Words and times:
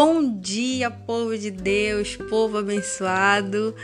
Bom 0.00 0.38
dia, 0.38 0.92
povo 0.92 1.36
de 1.36 1.50
Deus, 1.50 2.14
povo 2.14 2.58
abençoado. 2.58 3.74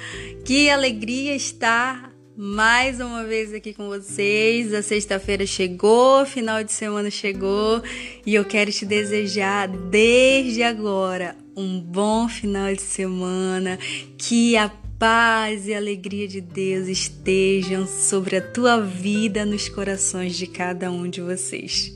Que 0.44 0.70
alegria 0.70 1.34
estar 1.34 2.12
mais 2.36 3.00
uma 3.00 3.24
vez 3.24 3.52
aqui 3.52 3.74
com 3.74 3.88
vocês. 3.88 4.72
A 4.72 4.80
sexta-feira 4.80 5.44
chegou, 5.44 6.24
final 6.24 6.62
de 6.62 6.70
semana 6.70 7.10
chegou 7.10 7.82
e 8.24 8.32
eu 8.32 8.44
quero 8.44 8.70
te 8.70 8.86
desejar 8.86 9.66
desde 9.66 10.62
agora 10.62 11.36
um 11.56 11.80
bom 11.80 12.28
final 12.28 12.72
de 12.72 12.82
semana. 12.82 13.76
Que 14.16 14.56
a 14.56 14.70
paz 14.98 15.66
e 15.66 15.74
alegria 15.74 16.26
de 16.28 16.40
Deus 16.40 16.88
estejam 16.88 17.86
sobre 17.86 18.36
a 18.36 18.42
tua 18.42 18.80
vida 18.80 19.44
nos 19.44 19.68
corações 19.68 20.36
de 20.36 20.46
cada 20.46 20.90
um 20.90 21.08
de 21.08 21.20
vocês. 21.20 21.92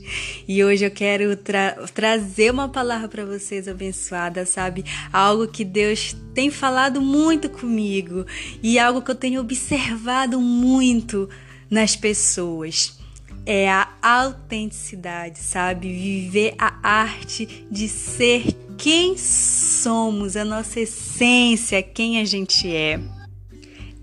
E 0.47 0.63
hoje 0.63 0.85
eu 0.85 0.91
quero 0.91 1.35
tra 1.35 1.71
trazer 1.93 2.51
uma 2.51 2.67
palavra 2.67 3.07
para 3.07 3.25
vocês 3.25 3.67
abençoada, 3.67 4.45
sabe? 4.45 4.83
Algo 5.11 5.47
que 5.47 5.63
Deus 5.63 6.15
tem 6.33 6.49
falado 6.49 7.01
muito 7.01 7.49
comigo 7.49 8.25
e 8.61 8.77
algo 8.77 9.01
que 9.01 9.11
eu 9.11 9.15
tenho 9.15 9.41
observado 9.41 10.39
muito 10.39 11.29
nas 11.69 11.95
pessoas 11.95 12.99
é 13.45 13.69
a 13.69 13.87
autenticidade, 14.01 15.39
sabe? 15.39 15.91
Viver 15.91 16.53
a 16.57 16.75
arte 16.83 17.65
de 17.71 17.87
ser 17.87 18.45
quem 18.79 19.17
somos, 19.17 20.37
a 20.37 20.45
nossa 20.45 20.79
essência, 20.79 21.83
quem 21.83 22.17
a 22.17 22.23
gente 22.23 22.65
é. 22.73 22.97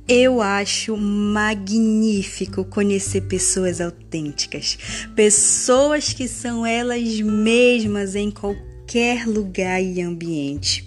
Eu 0.06 0.42
acho 0.42 0.96
magnífico 0.96 2.62
conhecer 2.62 3.22
pessoas 3.22 3.80
autênticas, 3.80 4.78
pessoas 5.16 6.12
que 6.12 6.28
são 6.28 6.64
elas 6.64 7.20
mesmas 7.22 8.14
em 8.14 8.30
qualquer 8.30 9.26
lugar 9.26 9.82
e 9.82 10.02
ambiente. 10.02 10.86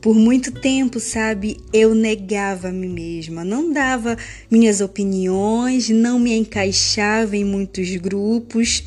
Por 0.00 0.16
muito 0.16 0.50
tempo, 0.50 0.98
sabe, 0.98 1.58
eu 1.72 1.94
negava 1.94 2.68
a 2.68 2.72
mim 2.72 2.88
mesma, 2.88 3.44
não 3.44 3.72
dava 3.72 4.18
minhas 4.50 4.80
opiniões, 4.80 5.88
não 5.88 6.18
me 6.18 6.36
encaixava 6.36 7.36
em 7.36 7.44
muitos 7.44 7.94
grupos 7.96 8.82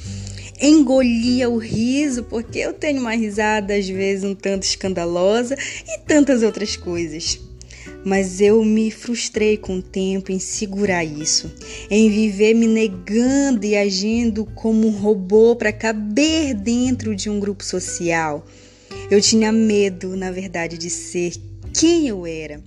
engolia 0.62 1.50
o 1.50 1.58
riso, 1.58 2.24
porque 2.24 2.60
eu 2.60 2.74
tenho 2.74 3.02
uma 3.02 3.16
risada 3.16 3.76
às 3.76 3.88
vezes 3.88 4.24
um 4.24 4.36
tanto 4.36 4.64
escandalosa 4.64 5.56
e 5.88 6.00
tantas 6.00 6.44
outras 6.44 6.76
coisas. 6.76 7.40
Mas 8.04 8.40
eu 8.40 8.64
me 8.64 8.92
frustrei 8.92 9.58
com 9.58 9.78
o 9.78 9.82
tempo 9.82 10.32
em 10.32 10.40
segurar 10.40 11.04
isso, 11.04 11.52
em 11.90 12.10
viver 12.10 12.54
me 12.54 12.68
negando 12.68 13.66
e 13.66 13.76
agindo 13.76 14.46
como 14.46 14.88
um 14.88 14.92
robô 14.92 15.56
para 15.56 15.74
caber 15.74 16.54
dentro 16.54 17.16
de 17.16 17.30
um 17.30 17.40
grupo 17.40 17.64
social. 17.64 18.46
Eu 19.10 19.22
tinha 19.22 19.52
medo, 19.52 20.16
na 20.16 20.32
verdade, 20.32 20.78
de 20.78 20.90
ser 20.90 21.34
quem 21.74 22.08
eu 22.08 22.26
era. 22.26 22.62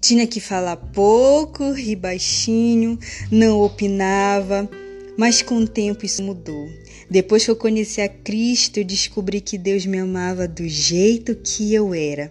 Tinha 0.00 0.26
que 0.26 0.40
falar 0.40 0.76
pouco, 0.76 1.72
rir 1.72 1.96
baixinho, 1.96 2.98
não 3.30 3.60
opinava, 3.60 4.68
mas 5.16 5.42
com 5.42 5.56
o 5.56 5.68
tempo 5.68 6.06
isso 6.06 6.22
mudou. 6.22 6.79
Depois 7.10 7.44
que 7.44 7.50
eu 7.50 7.56
conheci 7.56 8.00
a 8.00 8.08
Cristo, 8.08 8.84
descobri 8.84 9.40
que 9.40 9.58
Deus 9.58 9.84
me 9.84 9.98
amava 9.98 10.46
do 10.46 10.68
jeito 10.68 11.34
que 11.34 11.74
eu 11.74 11.92
era. 11.92 12.30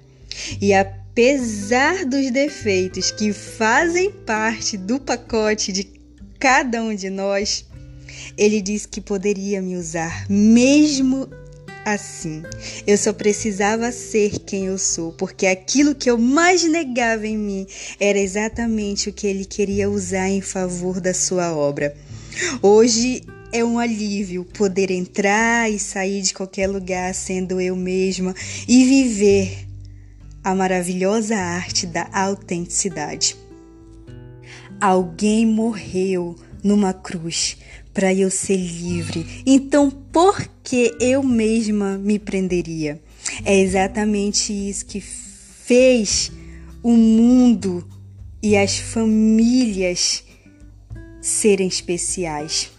E 0.61 0.73
apesar 0.73 2.05
dos 2.05 2.31
defeitos 2.31 3.11
que 3.11 3.33
fazem 3.33 4.09
parte 4.09 4.77
do 4.77 4.97
pacote 4.97 5.73
de 5.73 5.85
cada 6.39 6.81
um 6.81 6.95
de 6.95 7.09
nós, 7.09 7.65
ele 8.37 8.61
disse 8.61 8.87
que 8.87 9.01
poderia 9.01 9.61
me 9.61 9.75
usar 9.75 10.25
mesmo 10.29 11.29
assim. 11.83 12.43
Eu 12.87 12.97
só 12.97 13.11
precisava 13.11 13.91
ser 13.91 14.39
quem 14.39 14.67
eu 14.67 14.77
sou, 14.77 15.11
porque 15.11 15.45
aquilo 15.45 15.93
que 15.95 16.09
eu 16.09 16.17
mais 16.17 16.63
negava 16.63 17.27
em 17.27 17.37
mim 17.37 17.67
era 17.99 18.17
exatamente 18.17 19.09
o 19.09 19.13
que 19.13 19.27
ele 19.27 19.43
queria 19.43 19.89
usar 19.89 20.29
em 20.29 20.41
favor 20.41 21.01
da 21.01 21.13
sua 21.13 21.53
obra. 21.53 21.95
Hoje 22.61 23.23
é 23.51 23.63
um 23.63 23.79
alívio 23.79 24.45
poder 24.45 24.91
entrar 24.91 25.71
e 25.71 25.79
sair 25.79 26.21
de 26.21 26.33
qualquer 26.33 26.67
lugar 26.67 27.13
sendo 27.13 27.59
eu 27.59 27.75
mesma 27.75 28.35
e 28.67 28.85
viver 28.85 29.67
a 30.43 30.53
maravilhosa 30.53 31.35
arte 31.35 31.85
da 31.85 32.07
autenticidade. 32.13 33.35
Alguém 34.79 35.45
morreu 35.45 36.35
numa 36.63 36.93
cruz 36.93 37.57
para 37.93 38.13
eu 38.13 38.29
ser 38.29 38.57
livre, 38.57 39.43
então 39.45 39.89
por 39.89 40.47
que 40.63 40.95
eu 40.99 41.23
mesma 41.23 41.97
me 41.97 42.19
prenderia? 42.19 43.01
É 43.43 43.59
exatamente 43.59 44.53
isso 44.53 44.85
que 44.85 45.01
fez 45.01 46.31
o 46.81 46.91
mundo 46.91 47.87
e 48.41 48.55
as 48.55 48.77
famílias 48.77 50.23
serem 51.21 51.67
especiais 51.67 52.71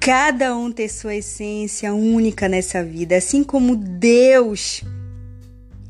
cada 0.00 0.56
um 0.56 0.72
ter 0.72 0.88
sua 0.88 1.16
essência 1.16 1.92
única 1.92 2.48
nessa 2.48 2.82
vida, 2.82 3.18
assim 3.18 3.44
como 3.44 3.76
Deus 3.76 4.82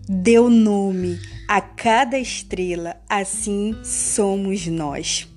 deu 0.08 0.50
nome 0.50 1.20
a 1.46 1.60
cada 1.60 2.18
estrela, 2.18 3.00
assim 3.08 3.76
somos 3.84 4.66
nós. 4.66 5.28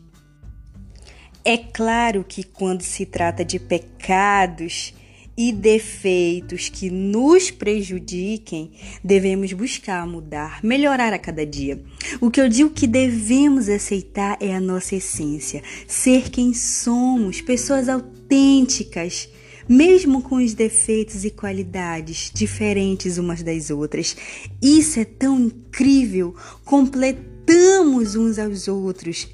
É 1.46 1.56
claro 1.56 2.24
que 2.24 2.44
quando 2.44 2.82
se 2.82 3.06
trata 3.06 3.46
de 3.46 3.60
pecados 3.60 4.94
e 5.38 5.52
defeitos 5.52 6.70
que 6.70 6.90
nos 6.90 7.50
prejudiquem, 7.50 8.72
devemos 9.04 9.52
buscar 9.54 10.06
mudar, 10.06 10.60
melhorar 10.64 11.14
a 11.14 11.20
cada 11.20 11.46
dia. 11.46 11.84
O 12.22 12.30
que 12.30 12.40
eu 12.40 12.48
digo 12.48 12.70
que 12.70 12.86
devemos 12.86 13.68
aceitar 13.68 14.38
é 14.40 14.56
a 14.56 14.62
nossa 14.62 14.96
essência, 14.96 15.64
ser 15.88 16.30
quem 16.30 16.54
somos, 16.54 17.42
pessoas 17.42 17.90
autênticas, 17.90 19.28
mesmo 19.68 20.22
com 20.22 20.36
os 20.36 20.54
defeitos 20.54 21.24
e 21.26 21.32
qualidades 21.32 22.30
diferentes 22.34 23.18
umas 23.18 23.42
das 23.42 23.70
outras. 23.70 24.16
Isso 24.62 25.00
é 25.00 25.06
tão 25.06 25.40
incrível, 25.40 26.36
completamos 26.64 28.16
uns 28.16 28.38
aos 28.38 28.68
outros. 28.68 29.28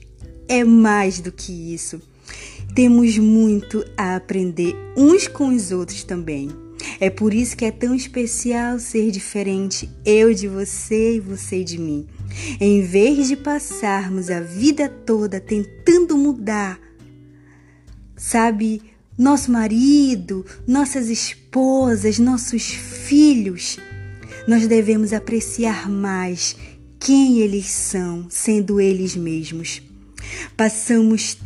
É 0.47 0.63
mais 0.63 1.19
do 1.19 1.31
que 1.31 1.51
isso. 1.73 2.01
Temos 2.75 3.17
muito 3.17 3.83
a 3.97 4.15
aprender 4.15 4.75
uns 4.95 5.27
com 5.27 5.49
os 5.49 5.71
outros 5.71 6.03
também. 6.03 6.49
É 6.99 7.09
por 7.09 7.33
isso 7.33 7.57
que 7.57 7.65
é 7.65 7.71
tão 7.71 7.93
especial 7.93 8.79
ser 8.79 9.11
diferente, 9.11 9.89
eu 10.05 10.33
de 10.33 10.47
você 10.47 11.15
e 11.15 11.19
você 11.19 11.63
de 11.63 11.77
mim. 11.77 12.07
Em 12.59 12.81
vez 12.81 13.27
de 13.27 13.35
passarmos 13.35 14.29
a 14.29 14.39
vida 14.39 14.87
toda 14.87 15.39
tentando 15.39 16.17
mudar, 16.17 16.79
sabe, 18.15 18.81
nosso 19.17 19.51
marido, 19.51 20.45
nossas 20.65 21.09
esposas, 21.09 22.19
nossos 22.19 22.71
filhos, 22.71 23.77
nós 24.47 24.67
devemos 24.67 25.11
apreciar 25.11 25.89
mais 25.89 26.55
quem 26.99 27.39
eles 27.39 27.65
são, 27.67 28.27
sendo 28.29 28.79
eles 28.79 29.15
mesmos. 29.15 29.81
Passamos 30.55 31.37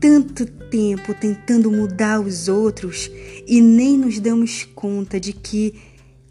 tanto 0.00 0.46
tempo 0.46 1.14
tentando 1.14 1.70
mudar 1.70 2.20
os 2.20 2.48
outros 2.48 3.10
e 3.46 3.60
nem 3.60 3.96
nos 3.98 4.20
damos 4.20 4.64
conta 4.74 5.18
de 5.18 5.32
que, 5.32 5.74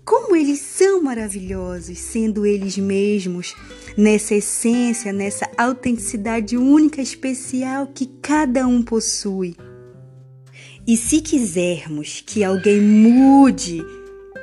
como 0.06 0.36
eles 0.36 0.60
são 0.60 1.02
maravilhosos, 1.02 1.98
sendo 1.98 2.46
eles 2.46 2.78
mesmos, 2.78 3.56
nessa 3.98 4.36
essência, 4.36 5.12
nessa 5.12 5.50
autenticidade 5.58 6.56
única, 6.56 7.02
especial 7.02 7.88
que 7.88 8.06
cada 8.22 8.66
um 8.68 8.82
possui. 8.82 9.56
E 10.88 10.96
se 10.96 11.20
quisermos 11.20 12.24
que 12.26 12.46
alguém 12.46 12.80
mude, 12.80 13.84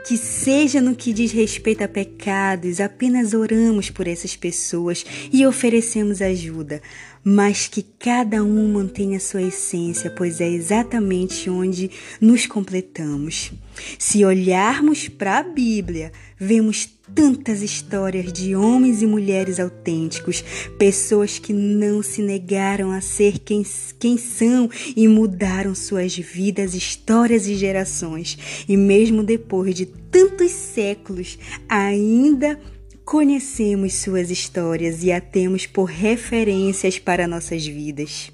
que 0.07 0.19
seja 0.19 0.83
no 0.83 0.95
que 0.95 1.15
diz 1.15 1.33
respeito 1.33 1.83
a 1.83 1.89
pecados, 1.89 2.81
apenas 2.81 3.33
oramos 3.33 3.89
por 3.89 4.07
essas 4.07 4.37
pessoas 4.37 5.07
e 5.33 5.47
oferecemos 5.47 6.21
ajuda, 6.21 6.83
mas 7.25 7.67
que 7.67 7.83
cada 7.83 8.45
um 8.45 8.73
mantenha 8.73 9.19
sua 9.19 9.43
essência, 9.43 10.11
pois 10.11 10.41
é 10.41 10.49
exatamente 10.49 11.49
onde 11.49 11.91
nos 12.21 12.47
completamos. 12.47 13.53
Se 13.99 14.25
olharmos 14.25 15.09
para 15.09 15.39
a 15.39 15.43
Bíblia, 15.43 16.13
vemos 16.39 16.89
tantas 17.15 17.63
histórias 17.63 18.33
de 18.33 18.55
homens 18.55 19.03
e 19.03 19.07
mulheres 19.07 19.59
autênticos, 19.59 20.43
pessoas 20.79 21.39
que 21.39 21.53
não 21.53 22.03
se 22.03 22.23
negaram 22.23 22.91
a 22.91 23.01
ser 23.01 23.39
quem, 23.39 23.65
quem 23.99 24.17
são 24.17 24.71
e 24.97 25.07
mudaram 25.09 25.75
suas 25.75 26.17
vidas, 26.17 26.75
histórias 26.75 27.47
e 27.47 27.55
gerações. 27.55 28.67
E 28.69 28.77
mesmo 28.77 29.23
depois 29.23 29.75
de 29.75 29.87
tantos 29.87 30.51
séculos, 30.51 31.39
ainda 31.69 32.59
conhecemos 33.05 33.95
suas 33.95 34.31
histórias 34.31 35.03
e 35.03 35.13
a 35.13 35.21
temos 35.21 35.67
por 35.67 35.85
referências 35.85 36.99
para 36.99 37.29
nossas 37.29 37.67
vidas. 37.67 38.33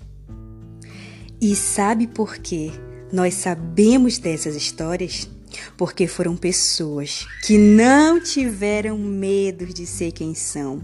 E 1.41 1.57
sabe 1.57 2.07
por 2.07 2.39
quê? 2.39 2.71
Nós 3.13 3.35
sabemos 3.35 4.19
dessas 4.19 4.55
histórias? 4.55 5.29
porque 5.77 6.07
foram 6.07 6.37
pessoas 6.37 7.27
que 7.45 7.59
não 7.59 8.21
tiveram 8.21 8.99
medo 8.99 9.67
de 9.67 9.87
ser 9.87 10.13
quem 10.13 10.35
são. 10.35 10.83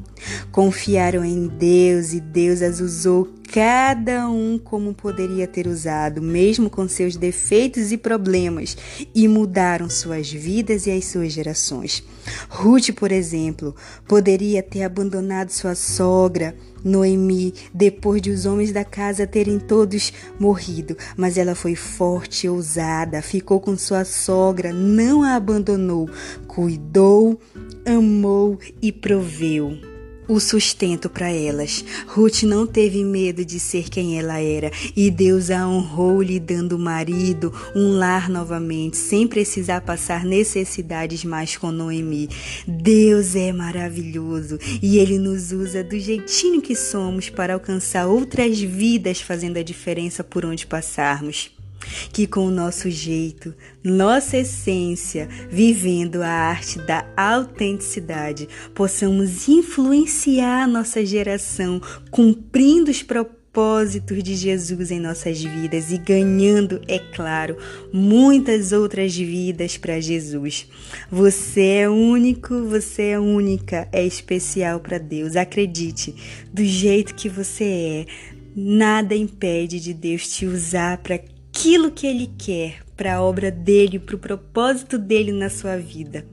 Confiaram 0.51 1.25
em 1.25 1.47
Deus 1.47 2.13
e 2.13 2.21
Deus 2.21 2.63
as 2.63 2.81
usou 2.81 3.29
cada 3.57 4.29
um 4.29 4.59
como 4.59 4.93
poderia 4.93 5.47
ter 5.47 5.67
usado, 5.67 6.21
mesmo 6.21 6.69
com 6.69 6.87
seus 6.87 7.17
defeitos 7.17 7.91
e 7.91 7.97
problemas, 7.97 8.77
e 9.15 9.27
mudaram 9.27 9.89
suas 9.89 10.31
vidas 10.31 10.87
e 10.87 10.91
as 10.91 11.07
suas 11.07 11.33
gerações. 11.33 12.05
Ruth, 12.51 12.91
por 12.91 13.11
exemplo, 13.11 13.75
poderia 14.07 14.63
ter 14.63 14.83
abandonado 14.83 15.49
sua 15.49 15.75
sogra, 15.75 16.55
Noemi, 16.85 17.55
depois 17.73 18.21
de 18.21 18.31
os 18.31 18.45
homens 18.45 18.73
da 18.73 18.85
casa 18.85 19.27
terem 19.27 19.59
todos 19.59 20.13
morrido, 20.39 20.95
mas 21.17 21.39
ela 21.39 21.55
foi 21.55 21.75
forte 21.75 22.47
e 22.47 22.51
ousada, 22.51 23.23
ficou 23.23 23.59
com 23.59 23.75
sua 23.75 24.05
sogra, 24.05 24.71
não 24.71 25.23
a 25.23 25.35
abandonou, 25.35 26.11
cuidou, 26.47 27.41
amou 27.87 28.59
e 28.83 28.93
proveu 28.93 29.96
o 30.29 30.41
sustento 30.41 31.09
para 31.09 31.31
elas. 31.31 31.85
Ruth 32.07 32.43
não 32.43 32.67
teve 32.67 33.05
medo 33.05 33.45
de 33.45 33.59
ser 33.59 33.89
quem 33.89 34.19
ela 34.19 34.41
era 34.41 34.71
e 34.95 35.11
Deus 35.11 35.51
a 35.51 35.67
honrou 35.69 36.23
lhe 36.23 36.39
dando 36.39 36.79
marido, 36.79 37.53
um 37.75 37.97
lar 37.99 38.29
novamente, 38.29 38.97
sem 38.97 39.27
precisar 39.27 39.81
passar 39.81 40.25
necessidades 40.25 41.25
mais 41.25 41.57
com 41.57 41.71
Noemi. 41.71 42.29
Deus 42.67 43.35
é 43.35 43.53
maravilhoso 43.53 44.59
e 44.83 44.99
ele 44.99 45.19
nos 45.19 45.53
usa 45.53 45.83
do 45.83 45.99
jeitinho 45.99 46.61
que 46.61 46.75
somos 46.75 47.29
para 47.29 47.55
alcançar 47.55 48.07
outras 48.07 48.61
vidas 48.61 49.21
fazendo 49.21 49.59
a 49.59 49.63
diferença 49.63 50.23
por 50.23 50.45
onde 50.45 50.67
passarmos 50.67 51.56
que 52.13 52.27
com 52.27 52.47
o 52.47 52.51
nosso 52.51 52.91
jeito, 52.91 53.55
nossa 53.83 54.39
essência, 54.39 55.29
vivendo 55.51 56.23
a 56.23 56.29
arte 56.29 56.79
da 56.81 57.07
autenticidade, 57.17 58.49
possamos 58.75 59.49
influenciar 59.49 60.67
nossa 60.67 61.05
geração, 61.05 61.81
cumprindo 62.11 62.91
os 62.91 63.03
propósitos 63.03 64.23
de 64.23 64.35
Jesus 64.35 64.91
em 64.91 65.01
nossas 65.01 65.43
vidas 65.43 65.91
e 65.91 65.97
ganhando, 65.97 66.81
é 66.87 66.99
claro, 66.99 67.57
muitas 67.91 68.71
outras 68.71 69.17
vidas 69.17 69.79
para 69.79 69.99
Jesus. 69.99 70.69
Você 71.11 71.63
é 71.63 71.89
único, 71.89 72.65
você 72.65 73.11
é 73.11 73.19
única, 73.19 73.89
é 73.93 74.05
especial 74.05 74.81
para 74.81 74.99
Deus. 74.99 75.37
Acredite, 75.37 76.15
do 76.53 76.63
jeito 76.63 77.15
que 77.15 77.31
você 77.31 77.65
é, 77.65 78.07
nada 78.55 79.15
impede 79.15 79.81
de 79.81 79.95
Deus 79.95 80.29
te 80.29 80.45
usar 80.45 80.99
para 80.99 81.19
aquilo 81.67 81.91
que 81.91 82.07
Ele 82.07 82.31
quer 82.39 82.77
para 82.97 83.17
a 83.17 83.23
obra 83.23 83.51
dele, 83.51 83.99
para 83.99 84.15
o 84.15 84.19
propósito 84.19 84.97
dele 84.97 85.33
na 85.33 85.51
sua 85.51 85.77
vida. 85.77 86.25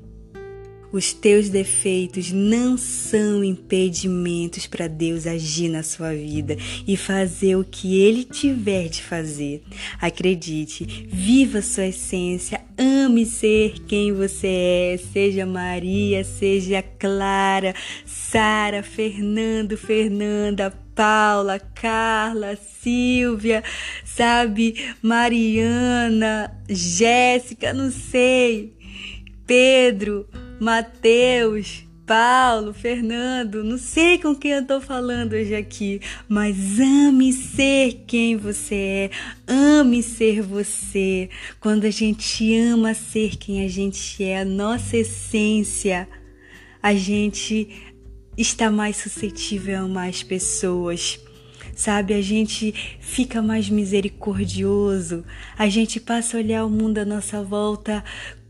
Os 0.91 1.11
teus 1.11 1.49
defeitos 1.49 2.31
não 2.31 2.77
são 2.77 3.43
impedimentos 3.43 4.67
para 4.67 4.87
Deus 4.87 5.25
agir 5.25 5.69
na 5.69 5.81
sua 5.81 6.13
vida 6.13 6.55
e 6.87 6.95
fazer 6.95 7.55
o 7.55 7.63
que 7.63 7.99
Ele 7.99 8.23
tiver 8.23 8.89
de 8.89 9.01
fazer. 9.01 9.63
Acredite, 9.99 11.07
viva 11.11 11.63
sua 11.63 11.87
essência, 11.87 12.61
ame 12.77 13.25
ser 13.25 13.79
quem 13.87 14.13
você 14.13 14.47
é, 14.47 14.99
seja 15.11 15.47
Maria, 15.47 16.23
seja 16.23 16.83
Clara, 16.83 17.73
Sara, 18.05 18.83
Fernando, 18.83 19.75
Fernanda, 19.75 20.71
Paula, 20.95 21.59
Carla, 21.59 22.55
Silvia, 22.55 23.63
sabe, 24.05 24.75
Mariana, 25.01 26.55
Jéssica, 26.69 27.73
não 27.73 27.91
sei, 27.91 28.73
Pedro, 29.45 30.27
Mateus, 30.59 31.85
Paulo, 32.05 32.73
Fernando, 32.73 33.63
não 33.63 33.77
sei 33.77 34.17
com 34.17 34.35
quem 34.35 34.51
eu 34.51 34.67
tô 34.67 34.81
falando 34.81 35.33
hoje 35.33 35.55
aqui, 35.55 36.01
mas 36.27 36.79
ame 36.79 37.31
ser 37.31 38.03
quem 38.05 38.35
você 38.35 38.75
é, 38.75 39.09
ame 39.47 40.03
ser 40.03 40.41
você. 40.41 41.29
Quando 41.61 41.85
a 41.85 41.89
gente 41.89 42.53
ama 42.55 42.93
ser 42.93 43.37
quem 43.37 43.65
a 43.65 43.69
gente 43.69 44.21
é, 44.21 44.41
a 44.41 44.45
nossa 44.45 44.97
essência, 44.97 46.07
a 46.81 46.93
gente 46.93 47.69
está 48.37 48.71
mais 48.71 48.97
suscetível 48.97 49.85
a 49.85 49.87
mais 49.87 50.23
pessoas. 50.23 51.19
Sabe, 51.75 52.13
a 52.13 52.21
gente 52.21 52.71
fica 52.99 53.41
mais 53.41 53.67
misericordioso, 53.67 55.23
a 55.57 55.67
gente 55.67 55.99
passa 55.99 56.37
a 56.37 56.39
olhar 56.39 56.65
o 56.65 56.69
mundo 56.69 56.99
à 56.99 57.05
nossa 57.05 57.41
volta 57.41 58.03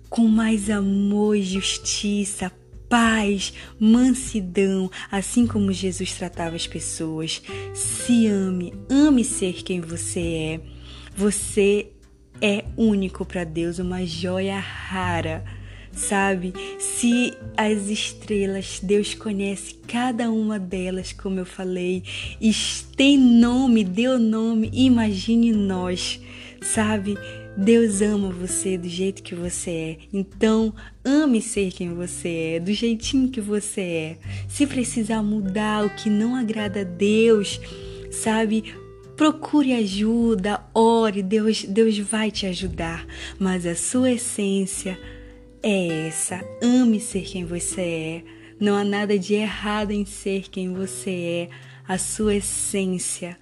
com 0.09 0.27
mais 0.27 0.69
amor 0.69 1.37
justiça, 1.37 2.51
paz, 2.89 3.53
mansidão, 3.79 4.91
assim 5.11 5.47
como 5.47 5.71
Jesus 5.71 6.13
tratava 6.13 6.55
as 6.55 6.67
pessoas. 6.67 7.41
Se 7.73 8.27
ame, 8.27 8.73
ame 8.89 9.23
ser 9.23 9.63
quem 9.63 9.81
você 9.81 10.19
é. 10.19 10.61
Você 11.15 11.87
é 12.41 12.65
único 12.75 13.25
para 13.25 13.43
Deus, 13.43 13.79
uma 13.79 14.05
joia 14.05 14.59
rara 14.59 15.43
sabe? 15.93 16.53
Se 16.79 17.33
as 17.55 17.87
estrelas, 17.87 18.79
Deus 18.81 19.13
conhece 19.13 19.75
cada 19.87 20.31
uma 20.31 20.59
delas, 20.59 21.13
como 21.13 21.39
eu 21.39 21.45
falei, 21.45 22.03
e 22.41 22.51
tem 22.97 23.17
nome, 23.17 23.83
deu 23.83 24.19
nome, 24.19 24.69
imagine 24.73 25.51
nós, 25.51 26.19
sabe? 26.61 27.17
Deus 27.55 28.01
ama 28.01 28.31
você 28.31 28.77
do 28.77 28.89
jeito 28.89 29.21
que 29.21 29.35
você 29.35 29.69
é. 29.69 29.97
Então, 30.11 30.73
ame 31.05 31.39
ser 31.39 31.71
quem 31.71 31.93
você 31.93 32.55
é, 32.55 32.59
do 32.59 32.73
jeitinho 32.73 33.29
que 33.29 33.39
você 33.39 33.81
é. 33.81 34.17
Se 34.49 34.65
precisar 34.65 35.21
mudar 35.21 35.85
o 35.85 35.89
que 35.91 36.09
não 36.09 36.35
agrada 36.35 36.81
a 36.81 36.83
Deus, 36.83 37.61
sabe? 38.09 38.73
Procure 39.15 39.73
ajuda, 39.73 40.63
ore, 40.73 41.21
Deus, 41.21 41.63
Deus 41.63 41.99
vai 41.99 42.31
te 42.31 42.47
ajudar, 42.47 43.05
mas 43.37 43.67
a 43.67 43.75
sua 43.75 44.11
essência 44.11 44.97
é 45.63 46.07
essa. 46.07 46.43
Ame 46.61 46.99
ser 46.99 47.23
quem 47.23 47.45
você 47.45 47.81
é. 47.81 48.23
Não 48.59 48.75
há 48.75 48.83
nada 48.83 49.17
de 49.17 49.33
errado 49.33 49.91
em 49.91 50.05
ser 50.05 50.49
quem 50.49 50.73
você 50.73 51.49
é. 51.49 51.49
A 51.87 51.97
sua 51.97 52.35
essência, 52.35 53.37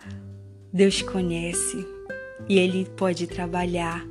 Deus 0.71 1.01
conhece 1.01 1.85
e 2.47 2.57
Ele 2.57 2.87
pode 2.95 3.27
trabalhar 3.27 4.05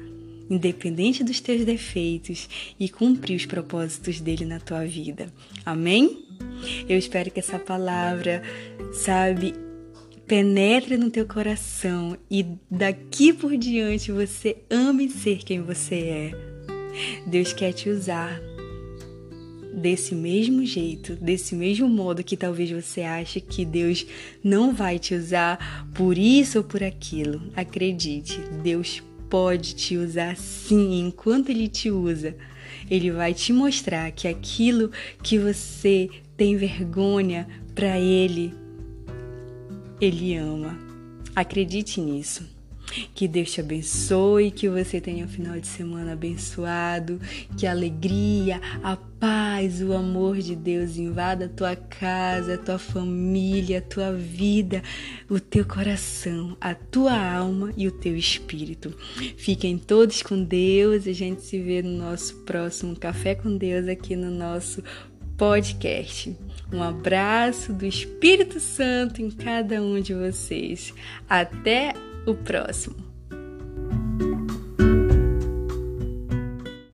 independente 0.48 1.22
dos 1.22 1.40
teus 1.40 1.64
defeitos 1.64 2.48
e 2.78 2.88
cumprir 2.88 3.36
os 3.36 3.46
propósitos 3.46 4.20
dele 4.20 4.44
na 4.44 4.58
tua 4.58 4.84
vida. 4.84 5.32
Amém? 5.64 6.24
Eu 6.88 6.98
espero 6.98 7.30
que 7.30 7.38
essa 7.38 7.58
palavra, 7.58 8.42
sabe, 8.92 9.54
penetre 10.26 10.96
no 10.96 11.10
teu 11.10 11.26
coração 11.26 12.16
e 12.28 12.44
daqui 12.68 13.32
por 13.32 13.56
diante 13.56 14.10
você 14.10 14.58
ame 14.68 15.08
ser 15.08 15.38
quem 15.38 15.60
você 15.60 15.94
é 15.94 16.49
Deus 17.26 17.52
quer 17.52 17.72
te 17.72 17.88
usar 17.88 18.40
desse 19.72 20.14
mesmo 20.14 20.64
jeito, 20.64 21.16
desse 21.16 21.54
mesmo 21.54 21.88
modo 21.88 22.24
que 22.24 22.36
talvez 22.36 22.70
você 22.70 23.02
ache 23.02 23.40
que 23.40 23.64
Deus 23.64 24.06
não 24.42 24.74
vai 24.74 24.98
te 24.98 25.14
usar 25.14 25.88
por 25.94 26.18
isso 26.18 26.58
ou 26.58 26.64
por 26.64 26.82
aquilo. 26.82 27.42
Acredite, 27.56 28.40
Deus 28.62 29.02
pode 29.28 29.74
te 29.74 29.96
usar 29.96 30.36
sim, 30.36 31.00
enquanto 31.00 31.50
ele 31.50 31.68
te 31.68 31.90
usa, 31.90 32.36
ele 32.90 33.10
vai 33.10 33.32
te 33.32 33.52
mostrar 33.52 34.10
que 34.10 34.26
aquilo 34.26 34.90
que 35.22 35.38
você 35.38 36.10
tem 36.36 36.56
vergonha 36.56 37.46
para 37.74 37.98
ele, 37.98 38.52
ele 40.00 40.36
ama. 40.36 40.76
Acredite 41.34 42.00
nisso. 42.00 42.59
Que 43.14 43.28
Deus 43.28 43.52
te 43.52 43.60
abençoe, 43.60 44.50
que 44.50 44.68
você 44.68 45.00
tenha 45.00 45.24
um 45.24 45.28
final 45.28 45.58
de 45.60 45.66
semana 45.66 46.12
abençoado, 46.12 47.20
que 47.56 47.66
a 47.66 47.70
alegria, 47.70 48.60
a 48.82 48.96
paz, 48.96 49.82
o 49.82 49.92
amor 49.92 50.38
de 50.38 50.56
Deus 50.56 50.96
invada 50.96 51.44
a 51.44 51.48
tua 51.48 51.76
casa, 51.76 52.54
a 52.54 52.58
tua 52.58 52.78
família, 52.78 53.78
a 53.78 53.82
tua 53.82 54.12
vida, 54.12 54.82
o 55.28 55.38
teu 55.38 55.64
coração, 55.64 56.56
a 56.60 56.74
tua 56.74 57.16
alma 57.16 57.72
e 57.76 57.86
o 57.86 57.92
teu 57.92 58.16
espírito. 58.16 58.94
Fiquem 59.36 59.78
todos 59.78 60.22
com 60.22 60.42
Deus, 60.42 61.06
a 61.06 61.12
gente 61.12 61.42
se 61.42 61.60
vê 61.60 61.82
no 61.82 61.96
nosso 61.96 62.36
próximo 62.44 62.96
Café 62.96 63.34
com 63.34 63.56
Deus 63.56 63.86
aqui 63.86 64.16
no 64.16 64.30
nosso 64.30 64.82
podcast. 65.36 66.36
Um 66.72 66.82
abraço 66.82 67.72
do 67.72 67.86
Espírito 67.86 68.60
Santo 68.60 69.22
em 69.22 69.30
cada 69.30 69.82
um 69.82 70.00
de 70.00 70.14
vocês. 70.14 70.94
Até 71.28 71.94
o 72.30 72.34
próximo. 72.34 73.09